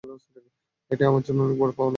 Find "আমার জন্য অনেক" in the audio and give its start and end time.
1.07-1.57